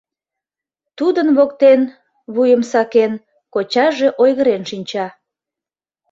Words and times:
Тудын 0.97 1.27
воктен, 1.37 1.79
вуйым 2.33 2.61
сакен, 2.71 3.11
кочаже 3.53 4.07
ойгырен 4.23 4.63
шинча. 4.69 5.07